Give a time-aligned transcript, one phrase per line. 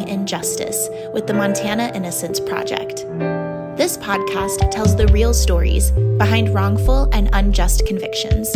[0.00, 3.04] Injustice with the Montana Innocence Project.
[3.76, 8.54] This podcast tells the real stories behind wrongful and unjust convictions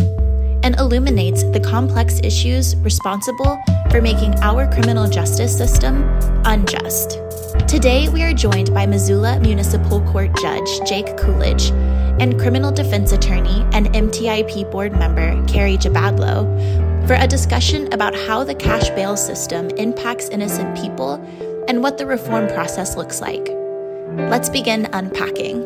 [0.62, 3.58] and illuminates the complex issues responsible
[3.90, 6.02] for making our criminal justice system
[6.46, 7.20] unjust.
[7.68, 11.70] Today, we are joined by Missoula Municipal Court Judge Jake Coolidge
[12.18, 16.46] and criminal defense attorney and MTIP board member Carrie Gibadlo
[17.06, 21.14] for a discussion about how the cash bail system impacts innocent people
[21.68, 23.48] and what the reform process looks like.
[24.30, 25.60] Let's begin unpacking.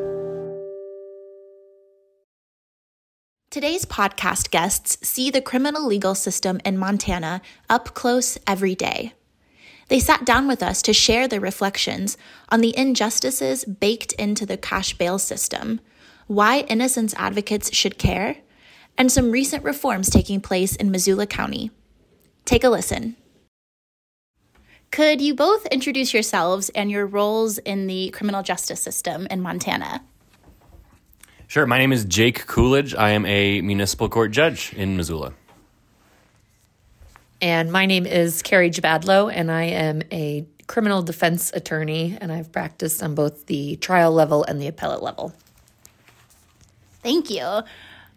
[3.50, 9.12] Today's podcast guests see the criminal legal system in Montana up close every day.
[9.88, 12.16] They sat down with us to share their reflections
[12.50, 15.80] on the injustices baked into the cash bail system,
[16.30, 18.36] why innocence advocates should care,
[18.96, 21.72] and some recent reforms taking place in Missoula County.
[22.44, 23.16] Take a listen.
[24.92, 30.04] Could you both introduce yourselves and your roles in the criminal justice system in Montana?
[31.48, 31.66] Sure.
[31.66, 32.94] My name is Jake Coolidge.
[32.94, 35.32] I am a municipal court judge in Missoula.
[37.42, 42.52] And my name is Carrie Gibadlo, and I am a criminal defense attorney, and I've
[42.52, 45.34] practiced on both the trial level and the appellate level.
[47.02, 47.62] Thank you.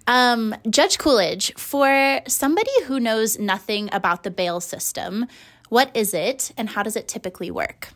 [0.06, 5.28] Um, Judge Coolidge, for somebody who knows nothing about the bail system,
[5.70, 7.90] what is it and how does it typically work?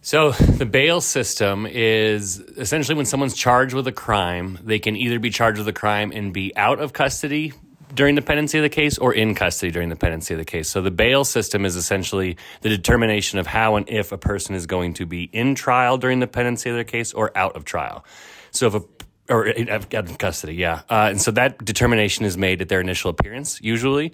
[0.00, 5.18] So, the bail system is essentially when someone's charged with a crime, they can either
[5.18, 7.52] be charged with a crime and be out of custody
[7.94, 10.68] during the pendency of the case or in custody during the pendency of the case.
[10.68, 14.66] So the bail system is essentially the determination of how and if a person is
[14.66, 18.04] going to be in trial during the pendency of their case or out of trial.
[18.50, 18.80] So if a
[19.28, 20.82] or of custody, yeah.
[20.88, 24.12] Uh, and so that determination is made at their initial appearance, usually.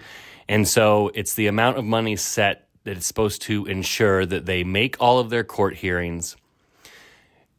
[0.48, 4.64] And so it's the amount of money set that it's supposed to ensure that they
[4.64, 6.36] make all of their court hearings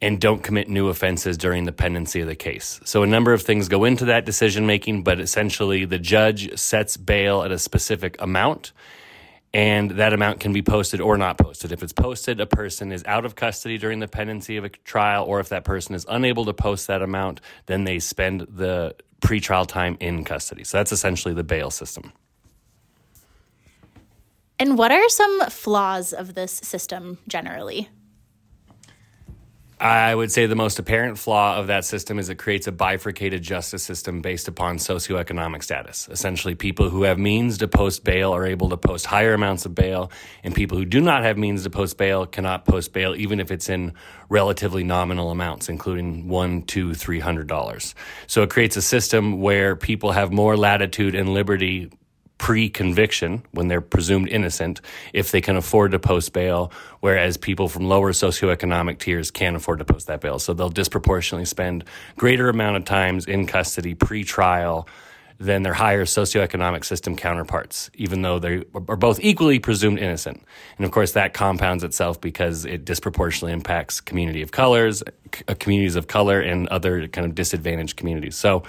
[0.01, 2.79] and don't commit new offenses during the pendency of the case.
[2.83, 6.97] So a number of things go into that decision making, but essentially the judge sets
[6.97, 8.71] bail at a specific amount
[9.55, 11.71] and that amount can be posted or not posted.
[11.71, 15.23] If it's posted, a person is out of custody during the pendency of a trial,
[15.23, 19.65] or if that person is unable to post that amount, then they spend the pretrial
[19.65, 20.65] time in custody.
[20.65, 22.11] So that's essentially the bail system.
[24.59, 27.87] And what are some flaws of this system generally?
[29.85, 33.43] I would say the most apparent flaw of that system is it creates a bifurcated
[33.43, 36.09] justice system based upon socioeconomic status.
[36.09, 39.75] Essentially, people who have means to post bail are able to post higher amounts of
[39.75, 40.11] bail,
[40.43, 43.51] and people who do not have means to post bail cannot post bail, even if
[43.51, 43.93] it's in
[44.27, 47.93] relatively nominal amounts, including one, two, three hundred dollars.
[48.25, 51.91] So it creates a system where people have more latitude and liberty
[52.37, 54.81] pre conviction when they're presumed innocent
[55.13, 59.79] if they can afford to post bail, whereas people from lower socioeconomic tiers can't afford
[59.79, 60.39] to post that bail.
[60.39, 61.85] So they'll disproportionately spend
[62.17, 64.87] greater amount of times in custody pre trial
[65.37, 70.41] than their higher socioeconomic system counterparts, even though they are both equally presumed innocent.
[70.77, 75.03] And of course, that compounds itself because it disproportionately impacts community of colors,
[75.33, 78.35] c- uh, communities of color, and other kind of disadvantaged communities.
[78.35, 78.63] So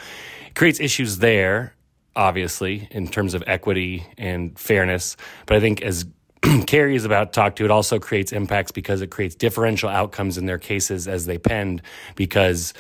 [0.47, 1.76] it creates issues there
[2.17, 5.17] obviously, in terms of equity and fairness.
[5.47, 6.07] But I think as
[6.67, 10.39] Carrie is about to talk to, it also creates impacts because it creates differential outcomes
[10.39, 11.83] in their cases as they pend
[12.15, 12.75] because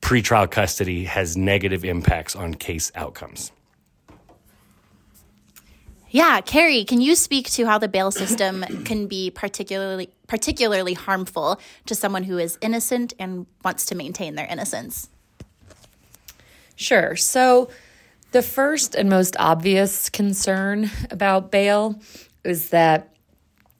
[0.00, 3.50] pretrial custody has negative impacts on case outcomes.
[6.10, 11.58] Yeah, Carrie, can you speak to how the bail system can be particularly particularly harmful
[11.86, 15.08] to someone who is innocent and wants to maintain their innocence?
[16.76, 17.16] Sure.
[17.16, 17.68] So
[18.34, 22.00] the first and most obvious concern about bail
[22.42, 23.14] is that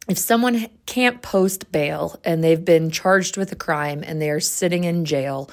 [0.09, 4.39] if someone can't post bail and they've been charged with a crime and they are
[4.39, 5.51] sitting in jail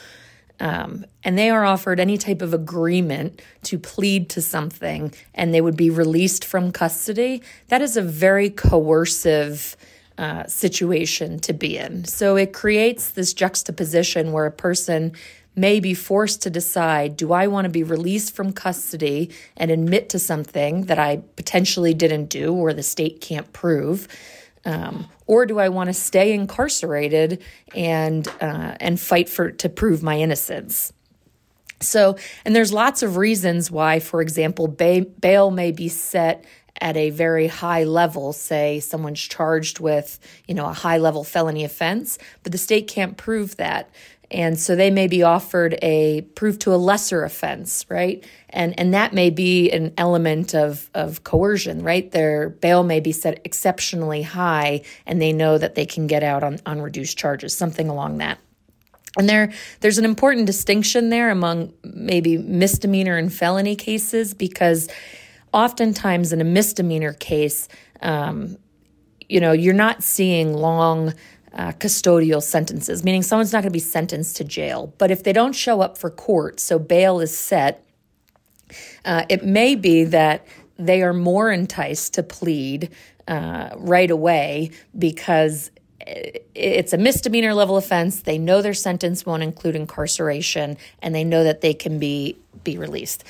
[0.59, 5.61] um, and they are offered any type of agreement to plead to something and they
[5.61, 9.75] would be released from custody, that is a very coercive
[10.19, 12.05] uh, situation to be in.
[12.05, 15.13] So it creates this juxtaposition where a person
[15.55, 20.09] may be forced to decide do I want to be released from custody and admit
[20.09, 24.07] to something that I potentially didn't do or the state can't prove?
[24.63, 27.41] Um, or do I want to stay incarcerated
[27.75, 30.93] and uh, and fight for to prove my innocence?
[31.79, 32.15] So,
[32.45, 36.45] and there's lots of reasons why, for example, bail may be set
[36.79, 41.63] at a very high level, say someone's charged with, you know, a high level felony
[41.63, 43.89] offense, but the state can't prove that
[44.31, 48.25] And so they may be offered a proof to a lesser offense, right?
[48.49, 52.09] And and that may be an element of of coercion, right?
[52.09, 56.43] Their bail may be set exceptionally high and they know that they can get out
[56.43, 58.39] on, on reduced charges, something along that.
[59.17, 59.51] And there,
[59.81, 64.87] there's an important distinction there among maybe misdemeanor and felony cases because
[65.53, 67.67] oftentimes in a misdemeanor case,
[68.01, 68.57] um,
[69.27, 71.13] you know, you're not seeing long
[71.53, 74.93] uh, custodial sentences, meaning someone's not going to be sentenced to jail.
[74.97, 77.83] But if they don't show up for court, so bail is set,
[79.03, 80.45] uh, it may be that
[80.77, 82.89] they are more enticed to plead
[83.27, 85.71] uh, right away because
[86.55, 88.21] it's a misdemeanor level offense.
[88.21, 92.77] They know their sentence won't include incarceration, and they know that they can be be
[92.77, 93.23] released.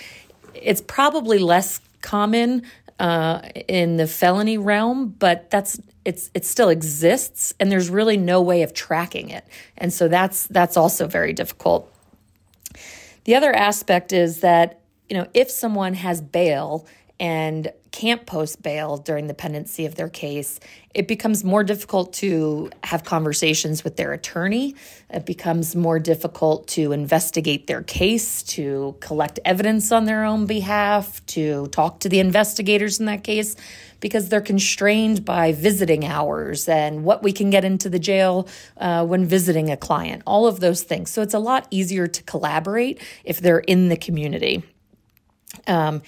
[0.54, 2.64] It's probably less common
[3.02, 8.44] uh, in the felony realm, but that's it's it still exists, and there's really no
[8.44, 9.44] way of tracking it,
[9.76, 11.92] and so that's that's also very difficult.
[13.24, 16.86] The other aspect is that you know if someone has bail
[17.22, 20.60] and can't post bail during the pendency of their case,
[20.96, 24.76] it becomes more difficult to have conversations with their attorney.
[25.08, 31.24] It becomes more difficult to investigate their case, to collect evidence on their own behalf,
[31.28, 33.56] to talk to the investigators in that case,
[34.00, 38.48] because they're constrained by visiting hours and what we can get into the jail
[38.78, 41.12] uh, when visiting a client, all of those things.
[41.12, 44.64] So it's a lot easier to collaborate if they're in the community.
[45.68, 46.02] Um,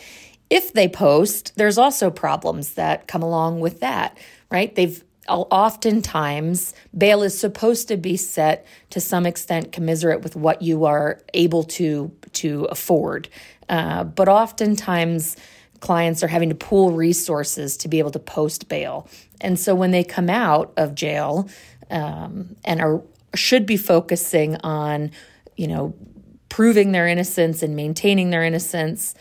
[0.50, 4.18] if they post, there's also problems that come along with that,
[4.50, 4.74] right?
[4.74, 10.84] They've oftentimes bail is supposed to be set to some extent commiserate with what you
[10.84, 13.30] are able to to afford,
[13.70, 15.38] uh, but oftentimes
[15.80, 19.08] clients are having to pool resources to be able to post bail,
[19.40, 21.48] and so when they come out of jail
[21.90, 23.02] um, and are
[23.36, 25.12] should be focusing on,
[25.56, 25.94] you know,
[26.50, 29.16] proving their innocence and maintaining their innocence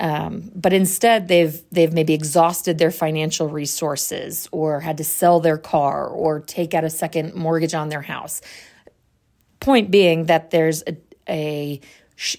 [0.00, 5.58] um, but instead, they've they've maybe exhausted their financial resources, or had to sell their
[5.58, 8.40] car, or take out a second mortgage on their house.
[9.60, 10.96] Point being that there's a,
[11.28, 11.80] a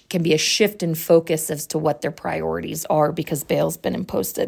[0.08, 3.94] can be a shift in focus as to what their priorities are because bail's been
[3.94, 4.38] imposed.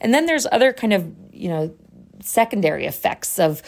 [0.00, 1.74] And then there's other kind of you know
[2.22, 3.62] secondary effects of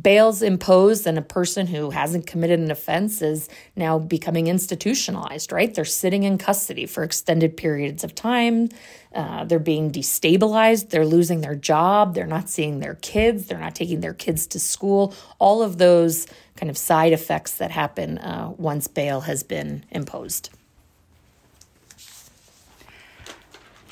[0.00, 5.74] bails imposed and a person who hasn't committed an offense is now becoming institutionalized, right?
[5.74, 8.70] They're sitting in custody for extended periods of time.
[9.14, 10.88] Uh, they're being destabilized.
[10.88, 12.14] They're losing their job.
[12.14, 13.46] They're not seeing their kids.
[13.46, 15.14] They're not taking their kids to school.
[15.38, 20.48] All of those kind of side effects that happen uh, once bail has been imposed.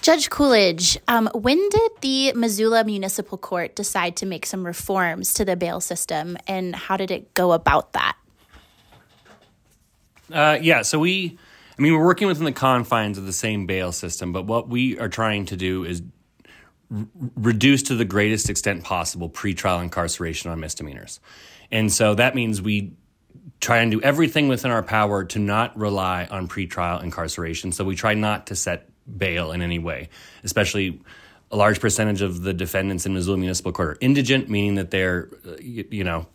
[0.00, 5.44] Judge Coolidge, um, when did the Missoula Municipal Court decide to make some reforms to
[5.44, 8.16] the bail system, and how did it go about that?
[10.32, 11.38] Uh, yeah, so we,
[11.78, 14.98] I mean, we're working within the confines of the same bail system, but what we
[14.98, 16.02] are trying to do is
[16.94, 17.06] r-
[17.36, 21.20] reduce to the greatest extent possible pretrial incarceration on misdemeanors.
[21.70, 22.92] And so that means we
[23.60, 27.72] try and do everything within our power to not rely on pretrial incarceration.
[27.72, 30.08] So we try not to set bail in any way,
[30.44, 31.00] especially
[31.50, 35.28] a large percentage of the defendants in Missoula Municipal Court are indigent, meaning that they're,
[35.46, 36.26] uh, you know,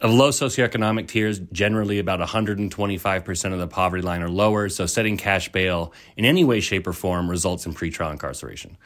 [0.00, 4.68] of low socioeconomic tiers, generally about 125% of the poverty line or lower.
[4.68, 8.76] So setting cash bail in any way, shape, or form results in pretrial incarceration.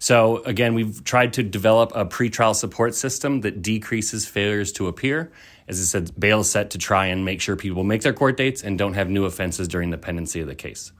[0.00, 5.30] So again, we've tried to develop a pretrial support system that decreases failures to appear.
[5.68, 8.36] As I said, bail is set to try and make sure people make their court
[8.36, 10.92] dates and don't have new offenses during the pendency of the case.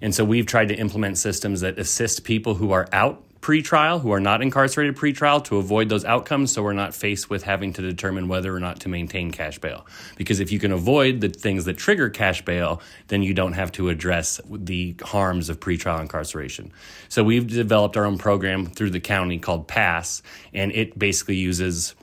[0.00, 4.12] And so we've tried to implement systems that assist people who are out pre-trial, who
[4.12, 7.82] are not incarcerated pre-trial, to avoid those outcomes so we're not faced with having to
[7.82, 9.86] determine whether or not to maintain cash bail.
[10.16, 13.70] Because if you can avoid the things that trigger cash bail, then you don't have
[13.72, 16.72] to address the harms of pre-trial incarceration.
[17.08, 21.94] So we've developed our own program through the county called PASS, and it basically uses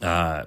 [0.00, 0.44] uh,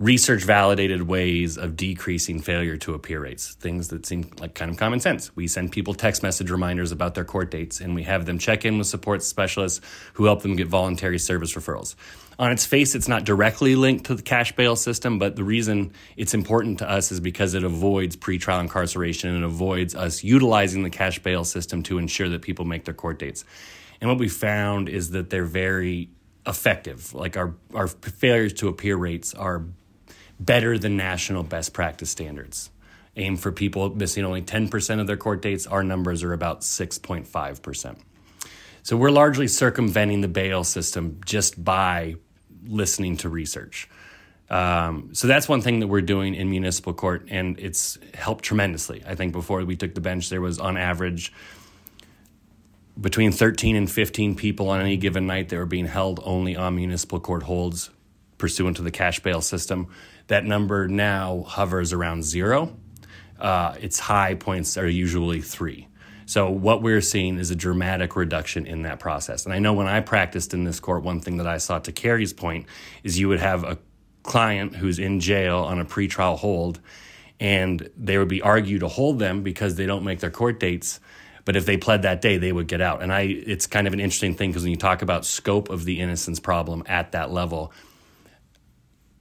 [0.00, 4.78] research validated ways of decreasing failure to appear rates, things that seem like kind of
[4.78, 5.36] common sense.
[5.36, 8.64] We send people text message reminders about their court dates, and we have them check
[8.64, 9.82] in with support specialists
[10.14, 11.96] who help them get voluntary service referrals.
[12.38, 15.92] On its face, it's not directly linked to the cash bail system, but the reason
[16.16, 20.88] it's important to us is because it avoids pretrial incarceration and avoids us utilizing the
[20.88, 23.44] cash bail system to ensure that people make their court dates.
[24.00, 26.08] And what we found is that they're very
[26.46, 27.12] effective.
[27.12, 29.62] Like our, our failures to appear rates are
[30.40, 32.70] better than national best practice standards.
[33.16, 35.66] Aim for people missing only 10% of their court dates.
[35.66, 37.98] Our numbers are about 6.5%.
[38.82, 42.16] So we're largely circumventing the bail system just by
[42.66, 43.88] listening to research.
[44.48, 49.02] Um, so that's one thing that we're doing in municipal court, and it's helped tremendously.
[49.06, 51.32] I think before we took the bench, there was on average
[53.00, 56.76] between 13 and 15 people on any given night that were being held only on
[56.76, 57.90] municipal court holds
[58.38, 59.86] pursuant to the cash bail system.
[60.30, 62.76] That number now hovers around zero.
[63.40, 65.88] Uh, its high points are usually three.
[66.24, 69.44] So what we're seeing is a dramatic reduction in that process.
[69.44, 71.90] And I know when I practiced in this court, one thing that I saw to
[71.90, 72.66] Carrie's point
[73.02, 73.76] is you would have a
[74.22, 76.78] client who's in jail on a pretrial hold,
[77.40, 81.00] and they would be argued to hold them because they don't make their court dates.
[81.44, 83.02] But if they pled that day, they would get out.
[83.02, 85.84] And I, it's kind of an interesting thing because when you talk about scope of
[85.84, 87.72] the innocence problem at that level,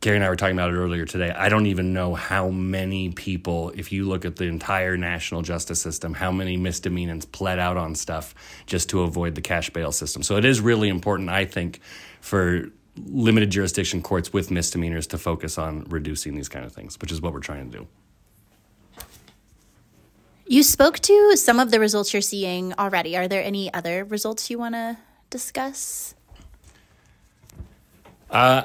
[0.02, 1.32] Gary and I were talking about it earlier today.
[1.32, 5.82] I don't even know how many people, if you look at the entire national justice
[5.82, 8.34] system, how many misdemeanors pled out on stuff
[8.66, 10.24] just to avoid the cash bail system.
[10.24, 11.82] So it is really important, I think,
[12.22, 17.12] for limited jurisdiction courts with misdemeanors to focus on reducing these kind of things, which
[17.12, 17.88] is what we're trying to do.
[20.48, 23.18] You spoke to some of the results you're seeing already.
[23.18, 24.98] Are there any other results you want to
[25.30, 26.16] discuss?
[28.32, 28.64] Uh,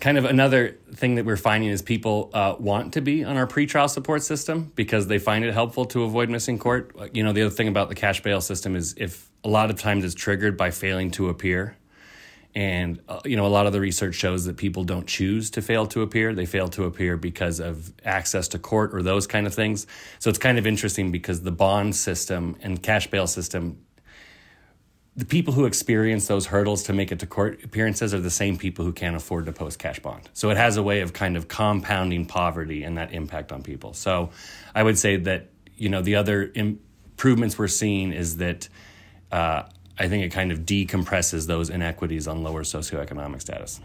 [0.00, 3.46] kind of another thing that we're finding is people uh, want to be on our
[3.46, 6.94] pretrial support system because they find it helpful to avoid missing court.
[7.12, 9.78] You know, the other thing about the cash bail system is if a lot of
[9.78, 11.76] times it's triggered by failing to appear.
[12.54, 15.62] And, uh, you know, a lot of the research shows that people don't choose to
[15.62, 16.34] fail to appear.
[16.34, 19.86] They fail to appear because of access to court or those kind of things.
[20.18, 23.84] So it's kind of interesting because the bond system and cash bail system
[25.18, 28.56] the people who experience those hurdles to make it to court appearances are the same
[28.56, 30.28] people who can't afford to post cash bond.
[30.32, 33.94] So it has a way of kind of compounding poverty and that impact on people.
[33.94, 34.30] So
[34.76, 38.68] I would say that you know the other improvements we're seeing is that
[39.32, 39.64] uh,
[39.98, 43.80] I think it kind of decompresses those inequities on lower socioeconomic status.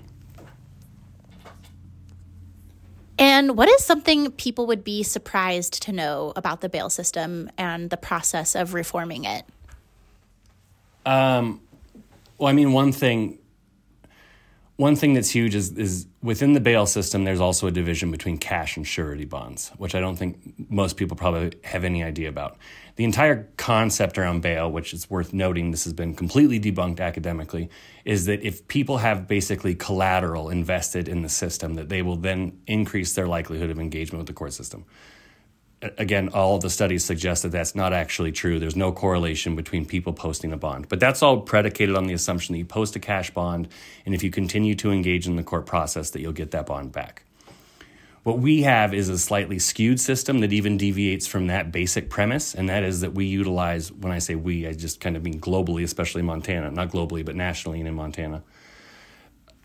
[3.17, 7.89] And what is something people would be surprised to know about the bail system and
[7.89, 9.45] the process of reforming it?
[11.05, 11.61] Um,
[12.37, 13.39] well, I mean, one thing,
[14.75, 17.23] one thing that's huge is is within the bail system.
[17.23, 21.15] There's also a division between cash and surety bonds, which I don't think most people
[21.15, 22.57] probably have any idea about.
[22.95, 27.69] The entire concept around bail, which is worth noting, this has been completely debunked academically,
[28.05, 32.59] is that if people have basically collateral invested in the system, that they will then
[32.67, 34.85] increase their likelihood of engagement with the court system
[35.97, 38.59] again, all the studies suggest that that's not actually true.
[38.59, 40.89] There's no correlation between people posting a bond.
[40.89, 43.67] But that's all predicated on the assumption that you post a cash bond,
[44.05, 46.91] and if you continue to engage in the court process, that you'll get that bond
[46.91, 47.23] back.
[48.23, 52.55] What we have is a slightly skewed system that even deviates from that basic premise,
[52.55, 55.41] and that is that we utilize, when I say we, I just kind of mean
[55.41, 58.41] globally, especially Montana, not globally, but nationally and in Montana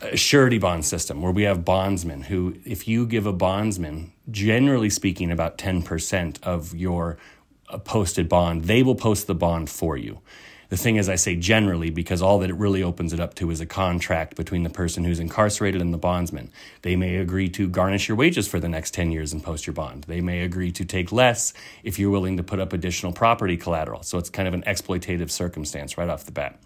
[0.01, 4.91] a surety bond system where we have bondsmen who, if you give a bondsman, generally
[4.91, 7.19] speaking, about 10% of your
[7.69, 10.21] uh, posted bond, they will post the bond for you.
[10.69, 13.51] The thing is, I say generally because all that it really opens it up to
[13.51, 16.53] is a contract between the person who's incarcerated and the bondsman.
[16.83, 19.73] They may agree to garnish your wages for the next 10 years and post your
[19.73, 20.05] bond.
[20.05, 24.03] They may agree to take less if you're willing to put up additional property collateral.
[24.03, 26.61] So it's kind of an exploitative circumstance right off the bat.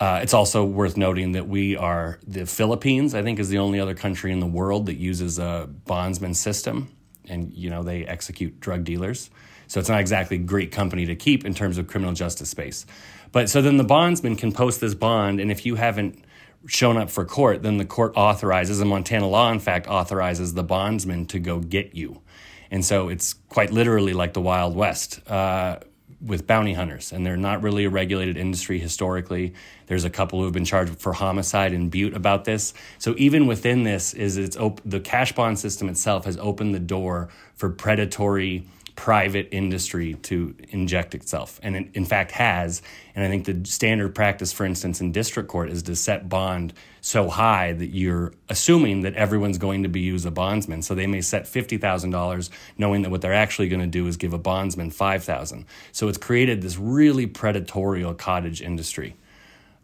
[0.00, 3.14] Uh, it's also worth noting that we are the Philippines.
[3.14, 6.88] I think is the only other country in the world that uses a bondsman system,
[7.28, 9.30] and you know they execute drug dealers.
[9.66, 12.86] So it's not exactly great company to keep in terms of criminal justice space.
[13.30, 16.24] But so then the bondsman can post this bond, and if you haven't
[16.66, 20.64] shown up for court, then the court authorizes, and Montana law, in fact, authorizes the
[20.64, 22.22] bondsman to go get you.
[22.70, 25.20] And so it's quite literally like the Wild West.
[25.28, 25.78] Uh,
[26.24, 29.54] with bounty hunters, and they're not really a regulated industry historically.
[29.86, 32.74] There's a couple who have been charged for homicide in Butte about this.
[32.98, 36.80] So even within this, is it's op- the cash bond system itself has opened the
[36.80, 42.82] door for predatory private industry to inject itself, and it, in fact has.
[43.14, 46.74] And I think the standard practice, for instance, in district court, is to set bond
[47.00, 50.82] so high that you're assuming that everyone's going to be use a bondsman.
[50.82, 54.06] So they may set fifty thousand dollars, knowing that what they're actually going to do
[54.06, 55.66] is give a bondsman five thousand.
[55.92, 59.16] So it's created this really predatory cottage industry.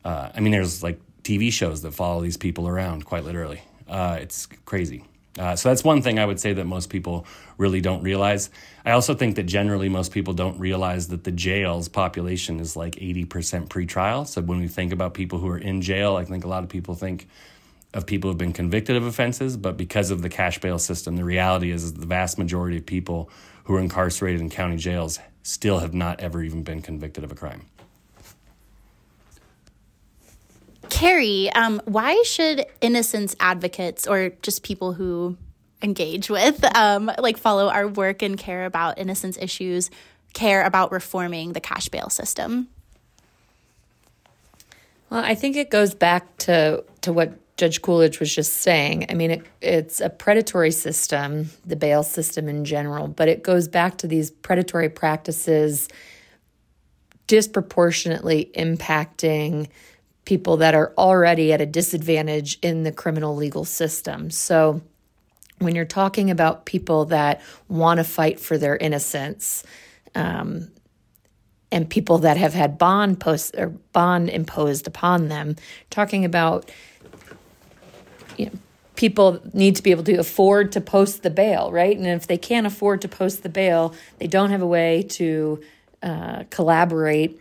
[0.05, 3.63] Uh, I mean, there's like TV shows that follow these people around, quite literally.
[3.89, 5.05] Uh, it's crazy.
[5.39, 7.27] Uh, so that's one thing I would say that most people
[7.59, 8.49] really don't realize.
[8.85, 12.97] I also think that generally most people don't realize that the jail's population is like
[12.97, 14.27] 80% pretrial.
[14.27, 16.71] So when we think about people who are in jail, I think a lot of
[16.71, 17.29] people think
[17.93, 21.25] of people who've been convicted of offenses, but because of the cash bail system, the
[21.25, 23.31] reality is, is the vast majority of people
[23.65, 27.35] who are incarcerated in county jails still have not ever even been convicted of a
[27.35, 27.67] crime.
[30.91, 35.37] Carrie, um, why should innocence advocates or just people who
[35.83, 39.91] engage with, um, like follow our work and care about innocence issues,
[40.33, 42.69] care about reforming the cash bail system?
[45.11, 49.07] Well, I think it goes back to to what Judge Coolidge was just saying.
[49.09, 53.69] I mean, it, it's a predatory system, the bail system in general, but it goes
[53.69, 55.89] back to these predatory practices
[57.27, 59.69] disproportionately impacting
[60.27, 64.31] people that are already at a disadvantage in the criminal legal system.
[64.31, 64.83] So,
[65.59, 69.65] when you're talking about people that want to fight for their innocence,
[70.15, 70.71] um,
[71.73, 75.57] and people that have had bond post or bond imposed upon them,
[75.89, 76.71] talking about
[78.37, 78.53] you know,
[78.97, 81.97] people need to be able to afford to post the bail, right?
[81.97, 85.63] And if they can't afford to post the bail, they don't have a way to
[86.03, 87.41] uh, collaborate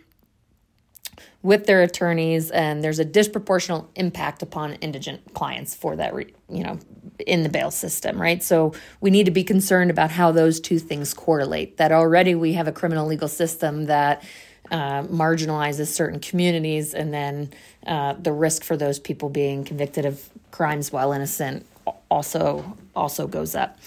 [1.45, 6.63] with their attorneys, and there's a disproportional impact upon indigent clients for that, re- you
[6.63, 6.79] know,
[7.19, 8.41] in the bail system, right?
[8.41, 11.77] So we need to be concerned about how those two things correlate.
[11.77, 14.23] That already we have a criminal legal system that
[14.71, 17.51] uh, marginalizes certain communities, and then
[17.85, 21.63] uh, the risk for those people being convicted of crimes while innocent
[22.09, 23.77] also also goes up.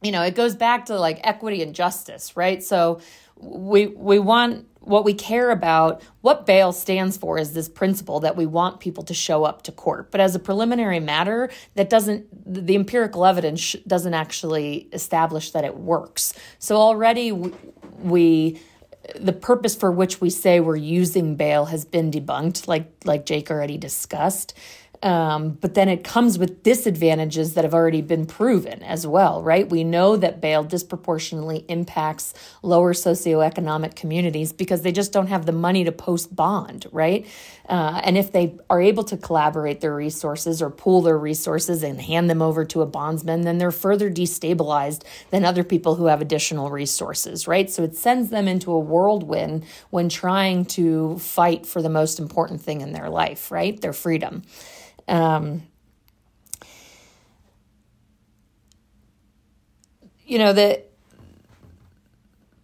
[0.00, 2.62] You know, it goes back to like equity and justice, right?
[2.62, 3.00] So
[3.40, 8.36] we we want what we care about, what bail stands for is this principle that
[8.36, 10.10] we want people to show up to court.
[10.10, 15.76] But as a preliminary matter, that doesn't, the empirical evidence doesn't actually establish that it
[15.76, 16.32] works.
[16.58, 18.60] So already we,
[19.14, 23.50] the purpose for which we say we're using bail has been debunked, like like Jake
[23.50, 24.54] already discussed.
[25.02, 29.68] Um, but then it comes with disadvantages that have already been proven as well, right?
[29.68, 35.52] We know that bail disproportionately impacts lower socioeconomic communities because they just don't have the
[35.52, 37.26] money to post bond, right?
[37.68, 42.00] Uh, and if they are able to collaborate their resources or pool their resources and
[42.00, 46.20] hand them over to a bondsman, then they're further destabilized than other people who have
[46.20, 47.70] additional resources, right?
[47.70, 52.62] So it sends them into a whirlwind when trying to fight for the most important
[52.62, 53.80] thing in their life, right?
[53.80, 54.42] Their freedom.
[55.08, 55.62] Um,
[60.26, 60.84] you know the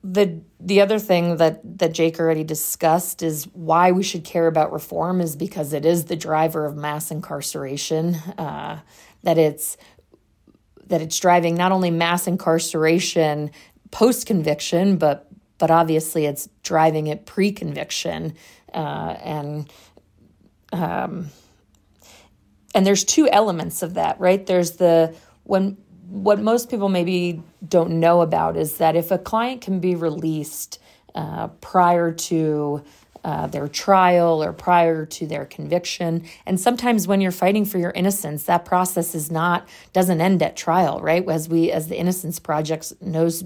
[0.04, 4.70] the the other thing that that Jake already discussed is why we should care about
[4.70, 8.14] reform is because it is the driver of mass incarceration.
[8.14, 8.80] Uh,
[9.22, 9.78] that it's
[10.86, 13.50] that it's driving not only mass incarceration
[13.90, 15.26] post conviction, but
[15.56, 18.34] but obviously it's driving it pre conviction
[18.74, 19.72] uh, and.
[20.72, 21.30] Um,
[22.74, 24.44] and there's two elements of that, right?
[24.44, 25.76] There's the when
[26.08, 30.80] what most people maybe don't know about is that if a client can be released
[31.14, 32.84] uh, prior to
[33.24, 37.90] uh, their trial or prior to their conviction and sometimes when you're fighting for your
[37.92, 42.38] innocence that process is not doesn't end at trial right as we as the innocence
[42.38, 43.42] project knows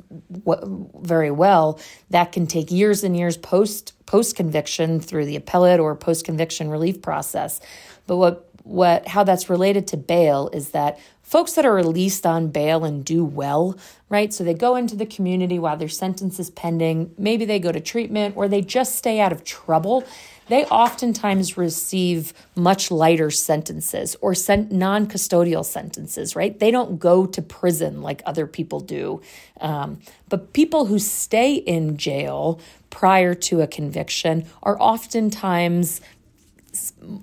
[1.00, 1.78] very well
[2.10, 6.68] that can take years and years post post conviction through the appellate or post conviction
[6.68, 7.60] relief process
[8.08, 12.48] but what what how that's related to bail is that folks that are released on
[12.48, 13.76] bail and do well,
[14.08, 14.32] right?
[14.32, 17.80] So they go into the community while their sentence is pending, maybe they go to
[17.80, 20.04] treatment or they just stay out of trouble.
[20.48, 26.58] They oftentimes receive much lighter sentences or sent non custodial sentences, right?
[26.58, 29.20] They don't go to prison like other people do.
[29.60, 36.00] Um, but people who stay in jail prior to a conviction are oftentimes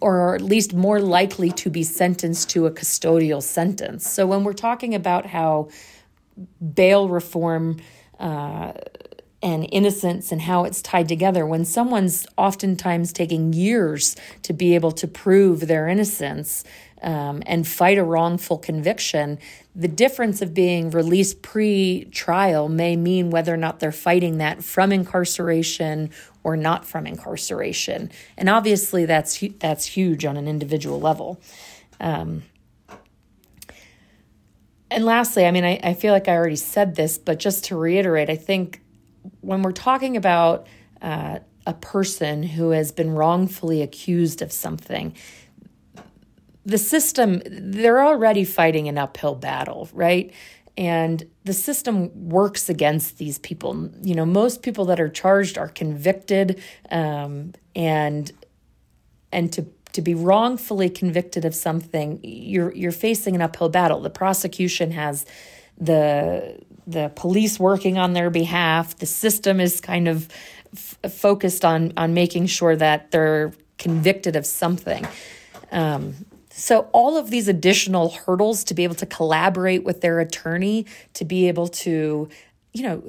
[0.02, 4.10] or at least more likely to be sentenced to a custodial sentence.
[4.10, 5.70] So when we're talking about how
[6.74, 7.78] bail reform
[8.20, 8.74] uh,
[9.42, 14.92] and innocence and how it's tied together, when someone's oftentimes taking years to be able
[14.94, 16.64] to prove their innocence,
[17.06, 19.38] um, and fight a wrongful conviction,
[19.76, 24.64] the difference of being released pre trial may mean whether or not they're fighting that
[24.64, 26.10] from incarceration
[26.46, 28.12] or not from incarceration.
[28.38, 31.42] And obviously, that's, that's huge on an individual level.
[32.00, 32.44] Um,
[34.92, 37.76] and lastly, I mean, I, I feel like I already said this, but just to
[37.76, 38.82] reiterate, I think
[39.42, 40.68] when we're talking about
[41.02, 45.16] uh, a person who has been wrongfully accused of something,
[46.64, 50.32] the system, they're already fighting an uphill battle, right?
[50.78, 53.90] And the system works against these people.
[54.02, 56.62] You know, most people that are charged are convicted,
[56.92, 58.32] um, and
[59.32, 64.02] and to to be wrongfully convicted of something, you're you're facing an uphill battle.
[64.02, 65.26] The prosecution has
[65.78, 68.98] the the police working on their behalf.
[68.98, 70.28] The system is kind of
[70.74, 75.08] f- focused on on making sure that they're convicted of something.
[75.72, 76.26] Um,
[76.58, 81.26] so, all of these additional hurdles to be able to collaborate with their attorney, to
[81.26, 82.30] be able to,
[82.72, 83.04] you know,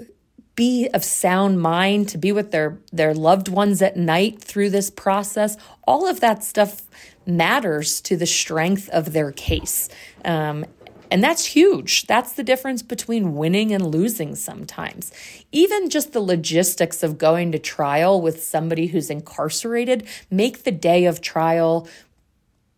[0.57, 4.91] be of sound mind, to be with their, their loved ones at night through this
[4.91, 5.57] process,
[5.87, 6.83] all of that stuff
[7.25, 9.89] matters to the strength of their case.
[10.25, 10.65] Um,
[11.11, 12.07] and that's huge.
[12.09, 15.13] That's the difference between winning and losing sometimes.
[15.53, 21.05] Even just the logistics of going to trial with somebody who's incarcerated make the day
[21.05, 21.87] of trial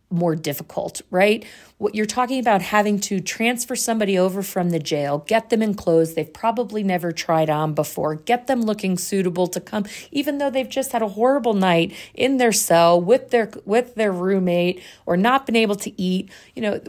[0.09, 1.45] more difficult, right?
[1.77, 5.75] What you're talking about having to transfer somebody over from the jail, get them in
[5.75, 10.49] clothes they've probably never tried on before, get them looking suitable to come even though
[10.49, 15.15] they've just had a horrible night in their cell with their with their roommate or
[15.15, 16.29] not been able to eat.
[16.55, 16.81] You know,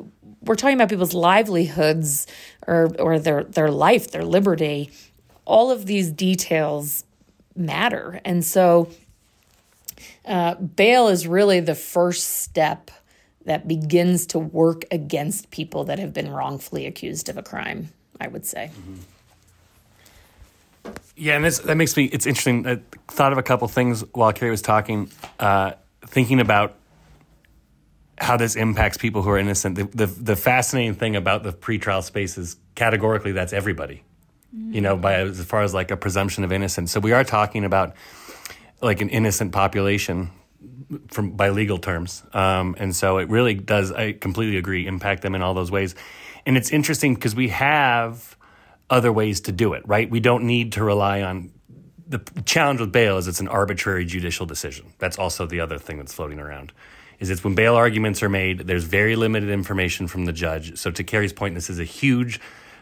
[0.42, 2.26] we're talking about people's livelihoods
[2.66, 4.90] or or their their life, their liberty.
[5.44, 7.04] All of these details
[7.56, 8.20] matter.
[8.24, 8.88] And so
[10.24, 12.90] uh, bail is really the first step
[13.44, 17.88] that begins to work against people that have been wrongfully accused of a crime,
[18.20, 18.70] I would say.
[18.72, 18.94] Mm-hmm.
[21.16, 22.66] Yeah, and this, that makes me, it's interesting.
[22.66, 25.72] I thought of a couple things while Carrie was talking, uh,
[26.06, 26.76] thinking about
[28.18, 29.76] how this impacts people who are innocent.
[29.76, 34.02] The, the, the fascinating thing about the pretrial space is categorically that's everybody,
[34.52, 36.92] you know, by as far as like a presumption of innocence.
[36.92, 37.94] So we are talking about
[38.82, 40.30] like an innocent population
[41.08, 42.22] from by legal terms.
[42.32, 45.94] Um, and so it really does, I completely agree, impact them in all those ways.
[46.46, 48.36] And it's interesting because we have
[48.88, 50.10] other ways to do it, right?
[50.10, 51.52] We don't need to rely on
[52.10, 54.92] the challenge with bail is it's an arbitrary judicial decision.
[54.98, 56.72] That's also the other thing that's floating around.
[57.20, 60.76] Is it's when bail arguments are made, there's very limited information from the judge.
[60.76, 62.40] So to Carrie's point, this is a huge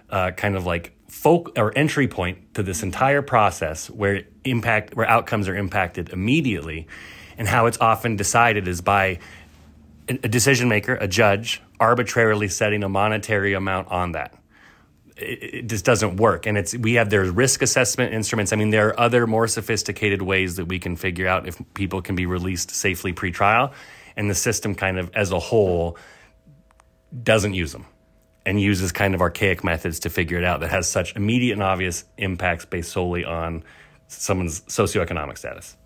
[0.09, 5.07] uh, kind of like folk or entry point to this entire process where impact where
[5.07, 6.87] outcomes are impacted immediately
[7.39, 9.21] and how it's often decided is by
[10.09, 14.35] a decision maker, a judge, arbitrarily setting a monetary amount on that.
[15.17, 18.53] It, just doesn't work, and it's we have there's risk assessment instruments.
[18.53, 22.03] I mean, there are other more sophisticated ways that we can figure out if people
[22.03, 23.73] can be released safely pre-trial,
[24.17, 25.99] and the system kind of as a whole
[27.23, 27.87] doesn't use them
[28.47, 31.63] and uses kind of archaic methods to figure it out that has such immediate and
[31.65, 33.65] obvious impacts based solely on
[34.07, 35.77] someone's socioeconomic status.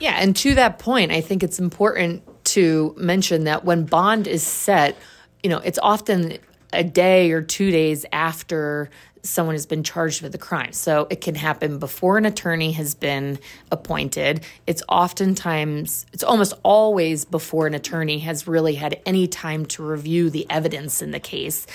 [0.00, 4.42] Yeah, and to that point, I think it's important to mention that when bond is
[4.42, 4.96] set,
[5.42, 6.38] you know, it's often
[6.72, 8.90] a day or two days after
[9.22, 10.72] someone has been charged with a crime.
[10.72, 13.38] So it can happen before an attorney has been
[13.72, 14.44] appointed.
[14.66, 20.28] It's oftentimes, it's almost always before an attorney has really had any time to review
[20.28, 21.66] the evidence in the case.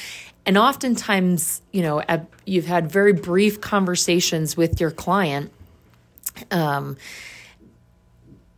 [0.46, 2.04] And oftentimes, you know,
[2.46, 5.52] you've had very brief conversations with your client.
[6.52, 6.98] Um,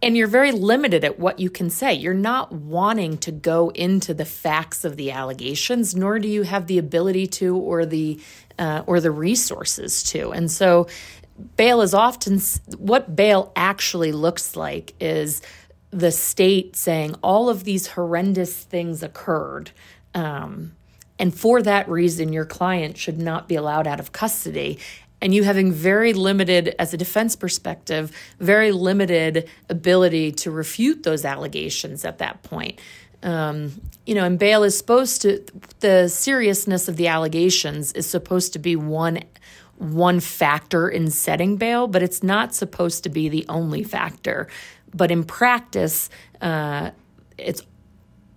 [0.02, 1.94] and you're very limited at what you can say.
[1.94, 6.68] You're not wanting to go into the facts of the allegations, nor do you have
[6.68, 8.20] the ability to or the
[8.58, 10.32] uh, or the resources to.
[10.32, 10.88] And so,
[11.56, 12.40] bail is often
[12.78, 15.42] what bail actually looks like is
[15.92, 19.72] the state saying all of these horrendous things occurred.
[20.14, 20.74] Um,
[21.20, 24.80] and for that reason, your client should not be allowed out of custody
[25.22, 31.26] and you having very limited, as a defense perspective, very limited ability to refute those
[31.26, 32.80] allegations at that point.
[33.24, 35.46] Um, you know, and bail is supposed to,
[35.80, 39.20] the seriousness of the allegations is supposed to be one
[39.78, 44.48] one factor in setting bail, but it's not supposed to be the only factor.
[44.94, 46.08] But in practice,
[46.40, 46.92] uh,
[47.36, 47.64] it's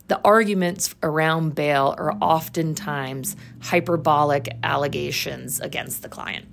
[0.09, 6.47] the arguments around bail are oftentimes hyperbolic allegations against the client.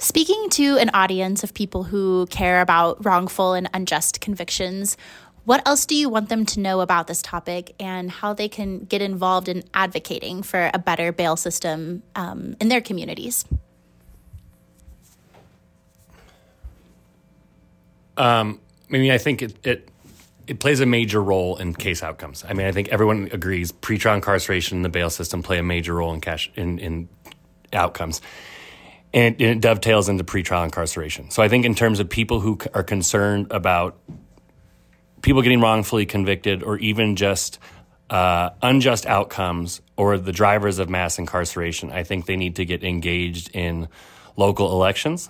[0.00, 4.96] Speaking to an audience of people who care about wrongful and unjust convictions,
[5.44, 8.86] what else do you want them to know about this topic and how they can
[8.86, 13.44] get involved in advocating for a better bail system um, in their communities?
[18.16, 18.58] Um,
[18.88, 19.88] I mean, I think it, it
[20.46, 22.42] it plays a major role in case outcomes.
[22.48, 25.92] I mean, I think everyone agrees pretrial incarceration and the bail system play a major
[25.92, 27.08] role in cash in, in
[27.74, 28.22] outcomes
[29.12, 31.30] and it, and it dovetails into pretrial incarceration.
[31.30, 33.98] So I think in terms of people who are concerned about
[35.22, 37.58] people getting wrongfully convicted or even just
[38.08, 42.82] uh, unjust outcomes or the drivers of mass incarceration, I think they need to get
[42.82, 43.88] engaged in
[44.36, 45.28] local elections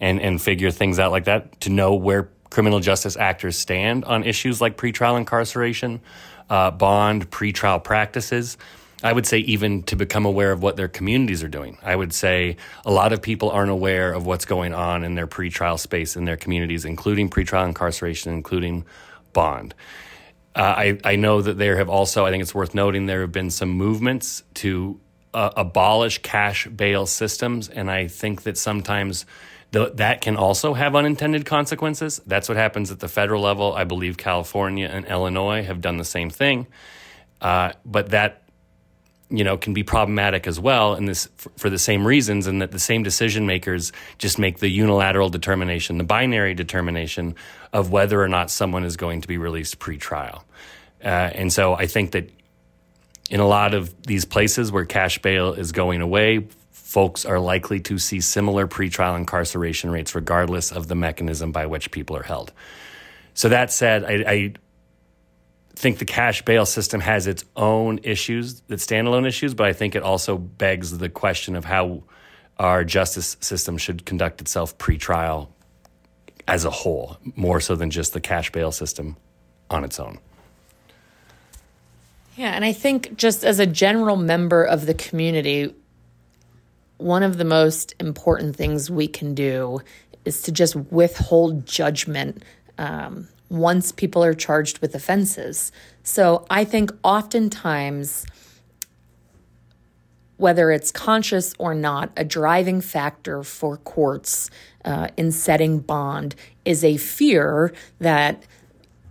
[0.00, 4.24] and, and figure things out like that to know where criminal justice actors stand on
[4.24, 6.00] issues like pretrial incarceration,
[6.48, 8.56] uh, bond, pretrial practices
[9.02, 11.76] I would say even to become aware of what their communities are doing.
[11.82, 15.26] I would say a lot of people aren't aware of what's going on in their
[15.26, 18.84] pretrial space in their communities, including pretrial incarceration, including
[19.34, 19.74] bond.
[20.54, 23.32] Uh, I, I know that there have also, I think it's worth noting, there have
[23.32, 24.98] been some movements to
[25.34, 27.68] uh, abolish cash bail systems.
[27.68, 29.26] And I think that sometimes
[29.72, 32.22] the, that can also have unintended consequences.
[32.26, 33.74] That's what happens at the federal level.
[33.74, 36.66] I believe California and Illinois have done the same thing.
[37.42, 38.45] Uh, but that
[39.30, 42.70] you know can be problematic as well and this for, the same reasons and that
[42.70, 47.34] the same decision makers just make the unilateral determination the binary determination
[47.72, 50.44] of whether or not someone is going to be released pre-trial.
[51.02, 52.30] Uh, and so i think that
[53.28, 57.80] in a lot of these places where cash bail is going away folks are likely
[57.80, 62.52] to see similar pretrial incarceration rates regardless of the mechanism by which people are held.
[63.34, 64.54] So that said I, I
[65.76, 69.94] think the cash bail system has its own issues, its standalone issues, but I think
[69.94, 72.02] it also begs the question of how
[72.58, 75.54] our justice system should conduct itself pre-trial
[76.48, 79.16] as a whole, more so than just the cash bail system
[79.70, 80.18] on its own.
[82.36, 85.74] Yeah, and I think just as a general member of the community,
[86.96, 89.80] one of the most important things we can do
[90.24, 92.42] is to just withhold judgment
[92.78, 95.72] um, once people are charged with offenses.
[96.02, 98.26] So I think oftentimes,
[100.36, 104.50] whether it's conscious or not, a driving factor for courts
[104.84, 108.44] uh, in setting bond is a fear that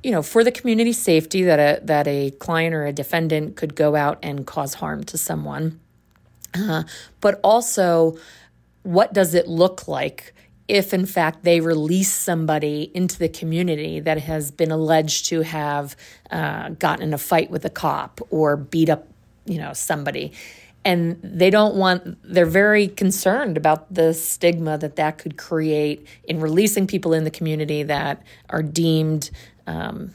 [0.04, 3.74] you know for the community safety that a that a client or a defendant could
[3.74, 5.80] go out and cause harm to someone
[6.54, 6.84] uh,
[7.22, 8.16] but also
[8.84, 10.35] what does it look like
[10.68, 15.96] if in fact they release somebody into the community that has been alleged to have
[16.32, 19.08] uh, gotten in a fight with a cop or beat up
[19.46, 20.32] you know somebody.
[20.84, 26.40] And they don't want they're very concerned about the stigma that that could create in
[26.40, 29.32] releasing people in the community that are deemed
[29.66, 30.14] um,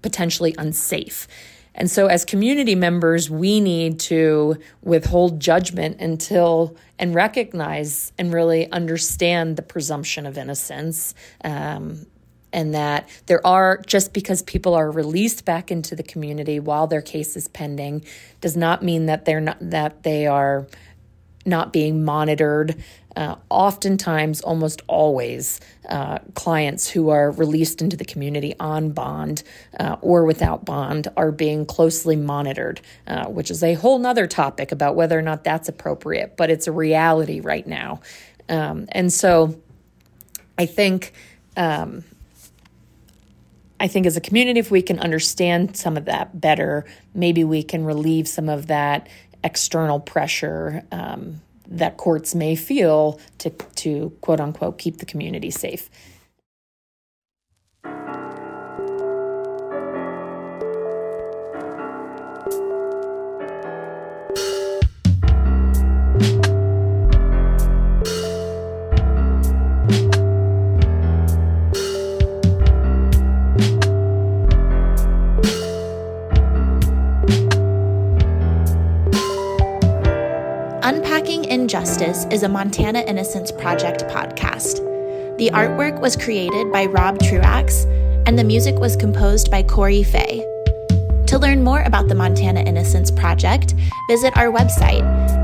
[0.00, 1.26] potentially unsafe
[1.74, 8.70] and so, as community members, we need to withhold judgment until and recognize and really
[8.70, 11.14] understand the presumption of innocence.
[11.44, 12.06] Um,
[12.54, 17.00] and that there are, just because people are released back into the community while their
[17.00, 18.04] case is pending,
[18.42, 20.66] does not mean that they're not, that they are
[21.44, 22.82] not being monitored
[23.16, 29.42] uh, oftentimes, almost always, uh, clients who are released into the community on bond
[29.78, 34.72] uh, or without bond are being closely monitored, uh, which is a whole nother topic
[34.72, 38.00] about whether or not that's appropriate, but it's a reality right now.
[38.48, 39.60] Um, and so
[40.58, 41.12] I think.
[41.56, 42.04] Um,
[43.78, 46.84] I think as a community, if we can understand some of that better,
[47.16, 49.08] maybe we can relieve some of that
[49.44, 55.88] external pressure um, that courts may feel to, to quote unquote keep the community safe.
[82.12, 84.86] Justice is a Montana Innocence Project podcast.
[85.38, 87.86] The artwork was created by Rob Truax,
[88.26, 90.44] and the music was composed by Corey Fay.
[91.28, 93.72] To learn more about the Montana Innocence Project,
[94.10, 95.00] visit our website,